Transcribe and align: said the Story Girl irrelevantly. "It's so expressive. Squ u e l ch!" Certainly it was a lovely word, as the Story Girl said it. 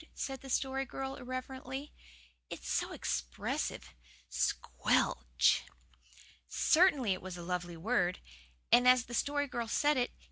said 0.15 0.41
the 0.41 0.49
Story 0.49 0.83
Girl 0.83 1.13
irrelevantly. 1.15 1.91
"It's 2.49 2.67
so 2.67 2.91
expressive. 2.91 3.93
Squ 4.31 4.67
u 4.85 4.91
e 4.91 4.95
l 4.95 5.27
ch!" 5.37 5.61
Certainly 6.47 7.13
it 7.13 7.21
was 7.21 7.37
a 7.37 7.43
lovely 7.43 7.77
word, 7.77 8.17
as 8.71 9.05
the 9.05 9.13
Story 9.13 9.45
Girl 9.45 9.67
said 9.67 9.97
it. 9.97 10.11